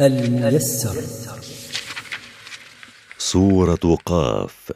[0.00, 1.00] الميسر.
[3.18, 4.72] سورة قاف.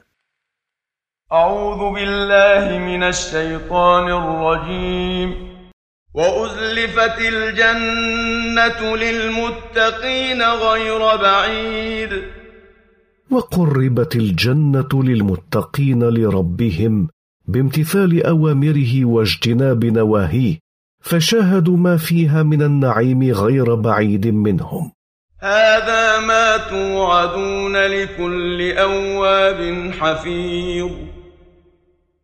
[1.32, 5.34] أعوذ بالله من الشيطان الرجيم.
[6.14, 12.22] وأزلفت الجنة للمتقين غير بعيد.
[13.30, 17.08] وقربت الجنة للمتقين لربهم
[17.48, 20.58] بامتثال أوامره واجتناب نواهيه
[21.00, 24.95] فشاهدوا ما فيها من النعيم غير بعيد منهم.
[25.46, 30.90] هذا ما توعدون لكل أواب حفيظ.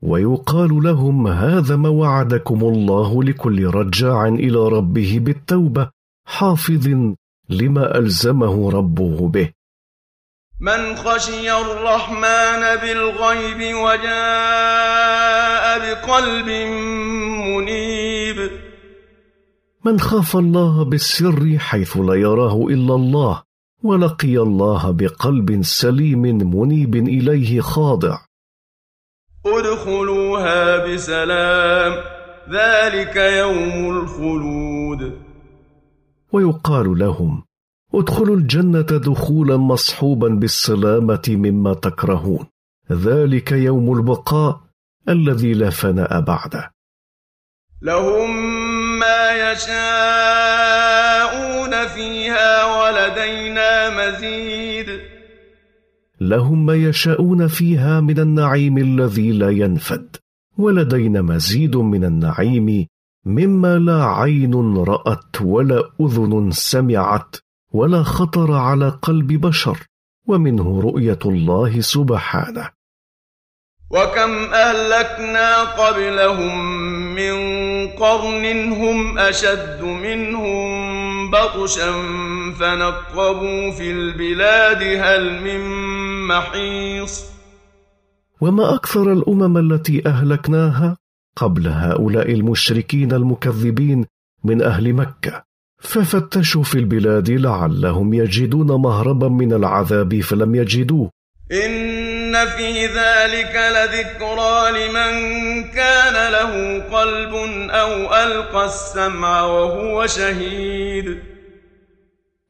[0.02, 5.90] ويقال لهم هذا ما وعدكم الله لكل رجاع إلى ربه بالتوبة
[6.26, 6.88] حافظ
[7.48, 9.50] لما ألزمه ربه به.
[10.60, 16.48] من خشي الرحمن بالغيب وجاء بقلب
[17.56, 18.61] منيب.
[19.84, 23.42] من خاف الله بالسر حيث لا يراه إلا الله
[23.82, 28.18] ولقي الله بقلب سليم منيب إليه خاضع.
[29.46, 31.92] ادخلوها بسلام
[32.50, 35.18] ذلك يوم الخلود.
[36.32, 37.42] ويقال لهم
[37.94, 42.46] ادخلوا الجنة دخولا مصحوبا بالسلامة مما تكرهون.
[42.92, 44.60] ذلك يوم البقاء
[45.08, 46.70] الذي لا فناء بعده.
[47.82, 50.92] لهم ما يشاءون
[51.86, 54.88] فيها ولدينا مزيد.
[56.20, 60.16] لهم ما يشاءون فيها من النعيم الذي لا ينفد
[60.58, 62.86] ولدينا مزيد من النعيم
[63.26, 67.36] مما لا عين رأت ولا أذن سمعت
[67.72, 69.78] ولا خطر على قلب بشر
[70.26, 72.81] ومنه رؤية الله سبحانه.
[73.92, 76.54] وكم اهلكنا قبلهم
[77.14, 77.34] من
[77.88, 80.70] قرن هم اشد منهم
[81.30, 81.92] بطشا
[82.60, 85.60] فنقبوا في البلاد هل من
[86.28, 87.24] محيص
[88.40, 90.96] وما أكثر الامم التي اهلكناها
[91.36, 94.06] قبل هؤلاء المشركين المكذبين
[94.44, 95.44] من أهل مكه
[95.78, 101.10] ففتشوا في البلاد لعلهم يجدون مهربا من العذاب فلم يجدوه
[101.50, 105.12] إن في ذلك لذكرى لمن
[105.70, 107.34] كان له قلب
[107.70, 111.18] أو ألقى السمع وهو شهيد.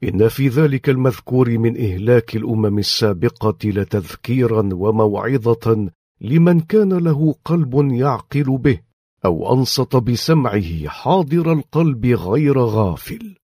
[0.04, 5.88] إن في ذلك المذكور من إهلاك الأمم السابقة لتذكيرا وموعظة
[6.20, 8.80] لمن كان له قلب يعقل به
[9.24, 13.41] أو أنصت بسمعه حاضر القلب غير غافل.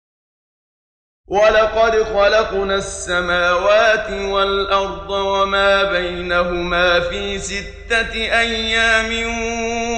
[1.34, 9.12] ولقد خلقنا السماوات والأرض وما بينهما في ستة أيام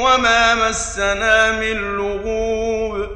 [0.03, 3.07] وما مسنا من لغوب.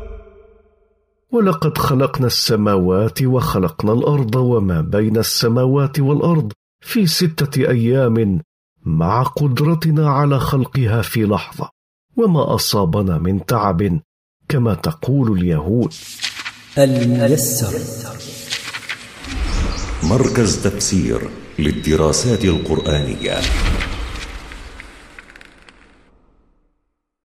[1.32, 6.52] ولقد خلقنا السماوات وخلقنا الأرض وما بين السماوات والأرض
[6.82, 8.42] في ستة أيام
[8.86, 11.70] مع قدرتنا على خلقها في لحظة
[12.18, 14.00] وما أصابنا من تعب
[14.50, 15.94] كما تقول اليهود.
[16.78, 17.74] الميسر.
[20.04, 23.42] مركز تفسير للدراسات القرآنية.